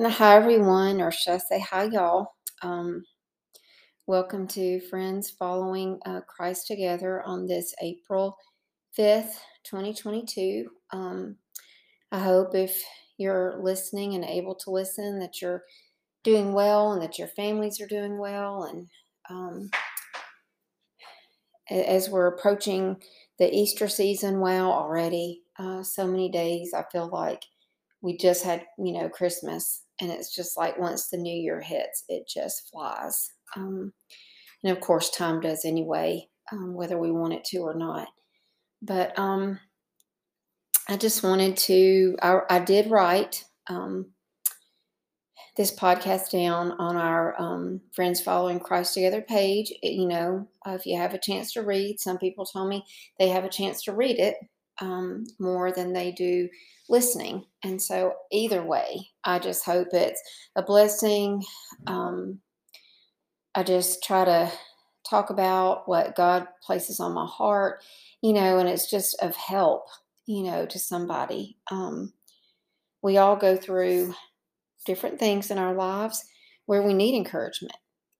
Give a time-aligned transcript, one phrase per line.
[0.00, 2.34] Hi, everyone, or should I say hi, y'all?
[2.62, 3.04] Um,
[4.06, 8.36] welcome to Friends Following uh, Christ Together on this April
[8.98, 9.34] 5th,
[9.64, 10.68] 2022.
[10.92, 11.36] Um,
[12.12, 12.82] I hope if
[13.18, 15.64] you're listening and able to listen that you're
[16.24, 18.64] doing well and that your families are doing well.
[18.64, 18.88] And
[19.30, 19.70] um,
[21.70, 22.96] as we're approaching
[23.38, 27.42] the Easter season, wow, already uh, so many days, I feel like
[28.02, 32.04] we just had, you know, Christmas and it's just like once the new year hits,
[32.08, 33.32] it just flies.
[33.56, 33.92] Um,
[34.62, 38.08] and of course, time does anyway, um, whether we want it to or not.
[38.82, 39.60] But um,
[40.88, 44.06] I just wanted to, I, I did write um,
[45.56, 49.72] this podcast down on our um, Friends Following Christ Together page.
[49.82, 52.84] It, you know, uh, if you have a chance to read, some people told me
[53.18, 54.36] they have a chance to read it
[54.80, 56.48] um, more than they do
[56.88, 57.44] listening.
[57.62, 60.22] And so, either way, I just hope it's
[60.56, 61.42] a blessing.
[61.86, 62.40] Um,
[63.54, 64.52] I just try to
[65.08, 67.82] talk about what God places on my heart,
[68.22, 69.84] you know, and it's just of help,
[70.26, 71.58] you know, to somebody.
[71.70, 72.12] Um,
[73.02, 74.14] we all go through
[74.86, 76.24] different things in our lives
[76.66, 77.76] where we need encouragement,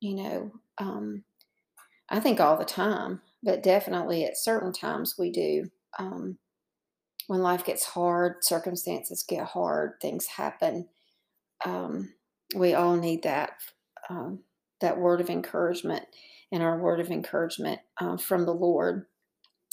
[0.00, 0.52] you know.
[0.78, 1.24] Um,
[2.08, 5.66] I think all the time, but definitely at certain times we do.
[5.98, 6.38] Um,
[7.26, 10.88] when life gets hard, circumstances get hard, things happen.
[11.64, 12.14] Um,
[12.54, 13.52] we all need that
[14.08, 14.40] um,
[14.80, 16.04] that word of encouragement
[16.52, 19.06] and our word of encouragement uh, from the Lord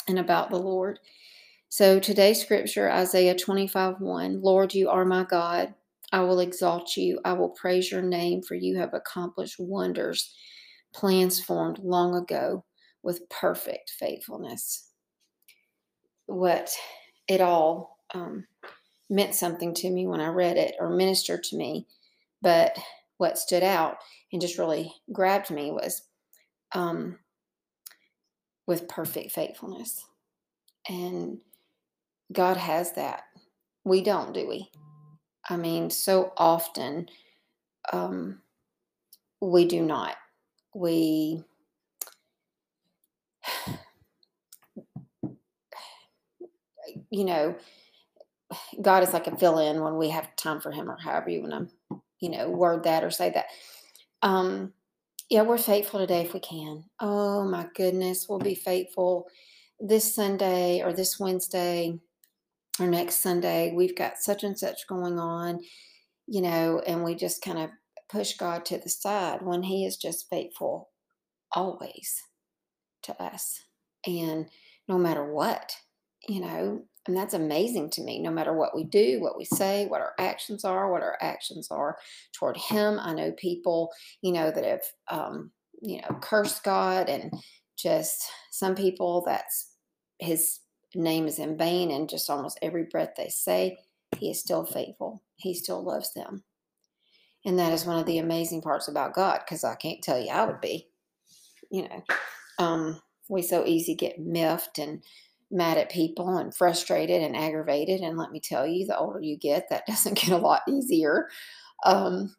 [0.07, 0.99] and about the Lord.
[1.69, 5.73] So today's scripture, Isaiah 25 1 Lord, you are my God.
[6.11, 7.19] I will exalt you.
[7.25, 10.33] I will praise your name, for you have accomplished wonders,
[10.93, 12.63] plans formed long ago
[13.03, 14.91] with perfect faithfulness.
[16.27, 16.71] What
[17.27, 18.45] it all um,
[19.09, 21.87] meant something to me when I read it or ministered to me.
[22.41, 22.77] But
[23.17, 23.97] what stood out
[24.31, 26.03] and just really grabbed me was
[26.73, 27.19] um,
[28.67, 30.05] with perfect faithfulness.
[30.87, 31.39] And
[32.31, 33.23] God has that.
[33.83, 34.71] We don't, do we?
[35.49, 37.07] I mean, so often
[37.93, 38.41] um,
[39.39, 40.15] we do not.
[40.73, 41.43] We
[47.09, 47.55] you know,
[48.81, 51.41] God is like a fill in when we have time for Him, or however you
[51.41, 53.45] want to, you know, word that or say that.
[54.21, 54.73] Um,
[55.29, 56.83] yeah, we're faithful today if we can.
[56.99, 59.27] Oh my goodness, we'll be faithful
[59.79, 61.99] this Sunday or this Wednesday
[62.79, 63.73] or next Sunday.
[63.75, 65.61] We've got such and such going on,
[66.27, 67.71] you know, and we just kind of
[68.09, 70.89] push God to the side when He is just faithful
[71.53, 72.21] always
[73.03, 73.61] to us.
[74.05, 74.47] And
[74.87, 75.71] no matter what,
[76.27, 79.85] you know, and that's amazing to me, no matter what we do, what we say,
[79.85, 81.97] what our actions are, what our actions are
[82.33, 82.99] toward Him.
[82.99, 83.91] I know people,
[84.21, 87.31] you know, that have, um, you know, cursed God and
[87.77, 89.73] just some people that's
[90.19, 90.59] His
[90.95, 93.77] name is in vain and just almost every breath they say,
[94.17, 95.21] He is still faithful.
[95.35, 96.43] He still loves them.
[97.45, 100.29] And that is one of the amazing parts about God because I can't tell you
[100.29, 100.87] I would be,
[101.69, 102.03] you know.
[102.57, 105.03] Um, we so easy get miffed and
[105.51, 108.01] mad at people and frustrated and aggravated.
[108.01, 111.29] And let me tell you, the older you get, that doesn't get a lot easier.
[111.85, 112.35] Um,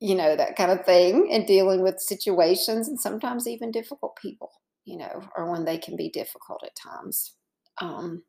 [0.00, 4.50] you know, that kind of thing, and dealing with situations and sometimes even difficult people,
[4.84, 7.34] you know, or when they can be difficult at times.
[7.78, 8.24] Um,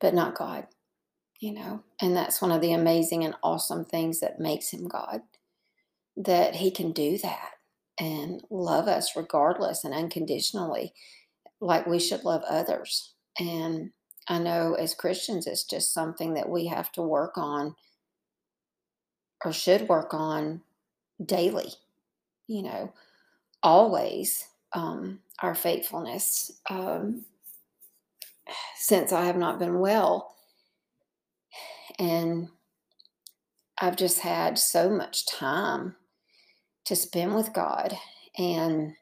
[0.00, 0.66] but not God,
[1.38, 5.20] you know, and that's one of the amazing and awesome things that makes him God,
[6.16, 7.50] that he can do that
[7.98, 10.92] and love us regardless and unconditionally
[11.62, 13.14] like we should love others.
[13.38, 13.92] And
[14.28, 17.74] I know as Christians, it's just something that we have to work on
[19.44, 20.60] or should work on
[21.24, 21.72] daily,
[22.48, 22.92] you know,
[23.62, 26.50] always um, our faithfulness.
[26.68, 27.24] Um,
[28.76, 30.34] since I have not been well,
[31.98, 32.48] and
[33.80, 35.94] I've just had so much time
[36.86, 37.96] to spend with God
[38.36, 38.94] and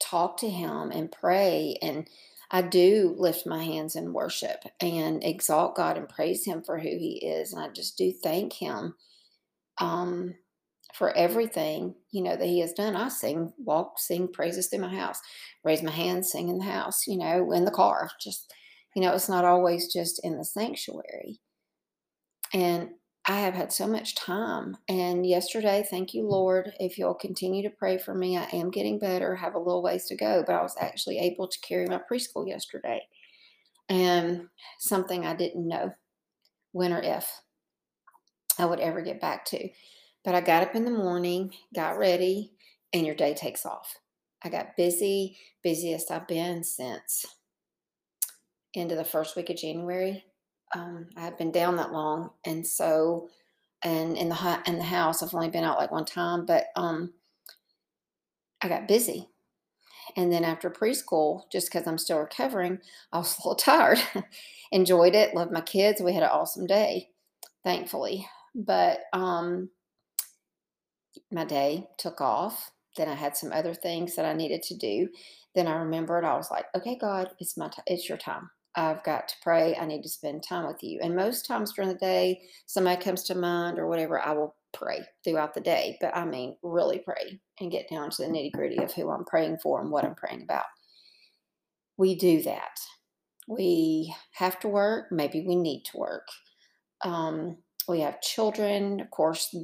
[0.00, 2.08] talk to him and pray and
[2.50, 6.88] I do lift my hands in worship and exalt God and praise him for who
[6.88, 8.94] he is and I just do thank him
[9.78, 10.34] um
[10.94, 12.96] for everything you know that he has done.
[12.96, 15.20] I sing walk sing praises through my house
[15.64, 18.52] raise my hands sing in the house you know in the car just
[18.94, 21.40] you know it's not always just in the sanctuary.
[22.52, 22.90] And
[23.28, 24.76] I have had so much time.
[24.88, 26.72] And yesterday, thank you, Lord.
[26.78, 30.06] If you'll continue to pray for me, I am getting better, have a little ways
[30.06, 33.02] to go, but I was actually able to carry my preschool yesterday.
[33.88, 35.92] And something I didn't know
[36.72, 37.28] when or if.
[38.58, 39.68] I would ever get back to.
[40.24, 42.52] But I got up in the morning, got ready,
[42.92, 43.96] and your day takes off.
[44.42, 47.26] I got busy, busiest I've been since
[48.72, 50.24] into the first week of January.
[50.74, 53.28] Um, I had been down that long, and so,
[53.82, 57.12] and in the in the house, I've only been out like one time, but um,
[58.60, 59.28] I got busy.
[60.16, 62.78] And then after preschool, just because I'm still recovering,
[63.12, 63.98] I was a little tired.
[64.72, 66.00] Enjoyed it, loved my kids.
[66.00, 67.10] We had an awesome day,
[67.64, 68.26] thankfully.
[68.54, 69.70] But um,
[71.30, 72.70] my day took off.
[72.96, 75.08] Then I had some other things that I needed to do.
[75.54, 78.50] Then I remembered I was like, okay, God, it's my t- it's your time.
[78.76, 79.74] I've got to pray.
[79.74, 81.00] I need to spend time with you.
[81.02, 85.00] And most times during the day, somebody comes to mind or whatever, I will pray
[85.24, 85.96] throughout the day.
[86.00, 89.24] But I mean, really pray and get down to the nitty gritty of who I'm
[89.24, 90.66] praying for and what I'm praying about.
[91.96, 92.78] We do that.
[93.48, 95.06] We have to work.
[95.10, 96.28] Maybe we need to work.
[97.02, 97.58] Um,
[97.88, 99.00] we have children.
[99.00, 99.54] Of course,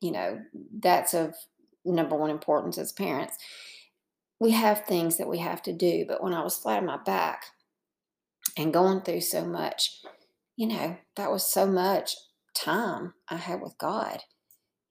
[0.00, 0.40] you know,
[0.78, 1.34] that's of
[1.84, 3.36] number one importance as parents.
[4.38, 6.06] We have things that we have to do.
[6.08, 7.44] But when I was flat on my back,
[8.56, 10.00] and going through so much,
[10.56, 12.16] you know, that was so much
[12.54, 14.20] time I had with God,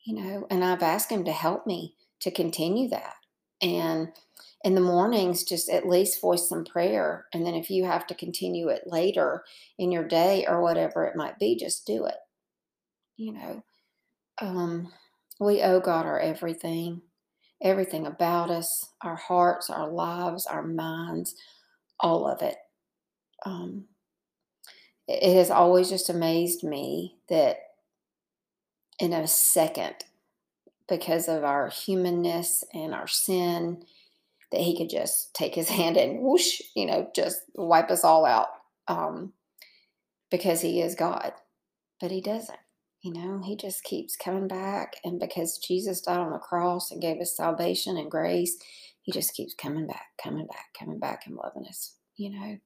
[0.05, 3.15] you know, and I've asked Him to help me to continue that.
[3.61, 4.09] And
[4.63, 7.27] in the mornings, just at least voice some prayer.
[7.33, 9.43] And then if you have to continue it later
[9.77, 12.15] in your day or whatever it might be, just do it.
[13.17, 13.63] You know,
[14.41, 14.91] um,
[15.39, 17.01] we owe God our everything,
[17.61, 21.35] everything about us, our hearts, our lives, our minds,
[21.99, 22.55] all of it
[23.45, 23.85] um,
[25.07, 27.57] it has always just amazed me that
[28.99, 29.95] in a second,
[30.87, 33.83] because of our humanness and our sin,
[34.51, 38.25] that he could just take his hand and whoosh, you know, just wipe us all
[38.25, 38.47] out
[38.87, 39.33] um,
[40.29, 41.33] because he is God.
[42.01, 42.59] But he doesn't.
[43.01, 44.95] You know, he just keeps coming back.
[45.05, 48.57] And because Jesus died on the cross and gave us salvation and grace,
[49.01, 52.57] he just keeps coming back, coming back, coming back and loving us, you know.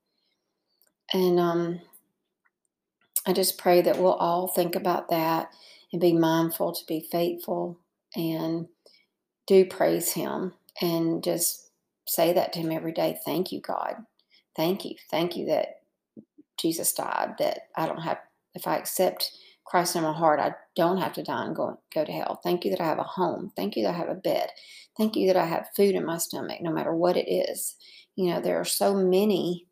[1.13, 1.79] And um,
[3.25, 5.49] I just pray that we'll all think about that
[5.91, 7.79] and be mindful to be faithful
[8.15, 8.67] and
[9.47, 11.69] do praise Him and just
[12.07, 13.19] say that to Him every day.
[13.25, 13.95] Thank you, God.
[14.55, 14.95] Thank you.
[15.11, 15.81] Thank you that
[16.57, 18.19] Jesus died, that I don't have,
[18.55, 19.31] if I accept
[19.65, 22.39] Christ in my heart, I don't have to die and go, go to hell.
[22.43, 23.51] Thank you that I have a home.
[23.55, 24.49] Thank you that I have a bed.
[24.97, 27.75] Thank you that I have food in my stomach, no matter what it is.
[28.15, 29.65] You know, there are so many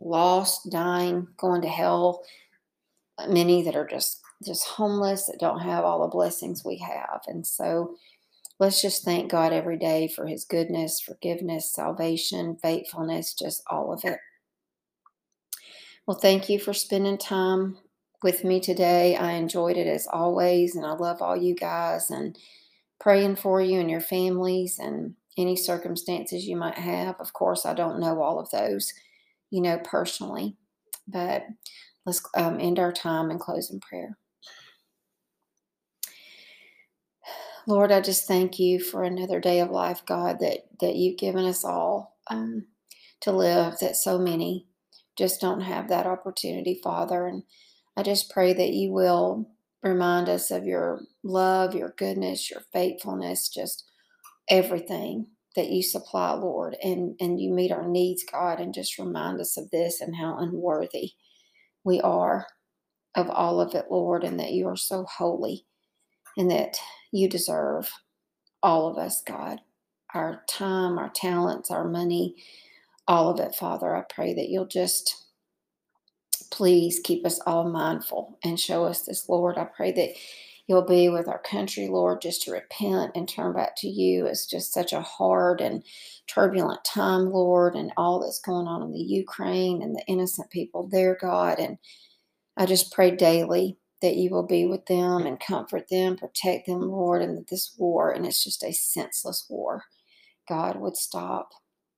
[0.00, 2.24] lost, dying, going to hell,
[3.28, 7.22] many that are just just homeless that don't have all the blessings we have.
[7.26, 7.96] And so
[8.58, 14.04] let's just thank God every day for his goodness, forgiveness, salvation, faithfulness, just all of
[14.04, 14.18] it.
[16.06, 17.78] Well, thank you for spending time
[18.22, 19.16] with me today.
[19.16, 22.38] I enjoyed it as always, and I love all you guys and
[23.00, 27.16] praying for you and your families and any circumstances you might have.
[27.18, 28.92] Of course, I don't know all of those
[29.50, 30.56] you know, personally.
[31.06, 31.46] But
[32.04, 34.16] let's um, end our time and close in prayer.
[37.66, 41.44] Lord, I just thank you for another day of life, God, that, that you've given
[41.44, 42.66] us all um,
[43.22, 44.66] to live, that so many
[45.16, 47.26] just don't have that opportunity, Father.
[47.26, 47.42] And
[47.96, 49.50] I just pray that you will
[49.82, 53.84] remind us of your love, your goodness, your faithfulness, just
[54.48, 55.26] everything
[55.56, 59.56] that you supply, Lord, and, and you meet our needs, God, and just remind us
[59.56, 61.12] of this and how unworthy
[61.84, 62.46] we are
[63.14, 65.64] of all of it, Lord, and that you are so holy
[66.36, 66.78] and that
[67.12, 67.90] you deserve
[68.62, 69.60] all of us, God.
[70.14, 72.36] Our time, our talents, our money,
[73.08, 73.94] all of it, Father.
[73.96, 75.26] I pray that you'll just
[76.50, 79.58] please keep us all mindful and show us this, Lord.
[79.58, 80.10] I pray that
[80.66, 84.26] you'll be with our country, Lord, just to repent and turn back to you.
[84.26, 85.82] It's just such a hard and
[86.26, 90.88] turbulent time, Lord, and all that's going on in the Ukraine and the innocent people
[90.90, 91.58] there, God.
[91.58, 91.78] And
[92.56, 96.82] I just pray daily that you will be with them and comfort them, protect them,
[96.82, 99.84] Lord, and that this war, and it's just a senseless war,
[100.48, 101.50] God would stop.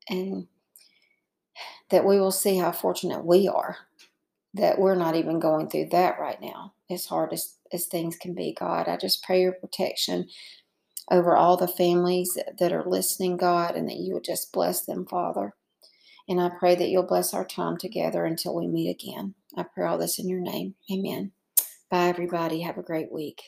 [0.09, 0.47] And
[1.91, 3.77] that we will see how fortunate we are
[4.55, 8.35] that we're not even going through that right now, as hard as, as things can
[8.35, 8.89] be, God.
[8.89, 10.29] I just pray your protection
[11.11, 15.07] over all the families that are listening, God, and that you would just bless them,
[15.07, 15.55] Father.
[16.29, 19.35] And I pray that you'll bless our time together until we meet again.
[19.57, 20.75] I pray all this in your name.
[20.93, 21.33] Amen.
[21.91, 22.61] Bye, everybody.
[22.63, 23.43] Have a great week.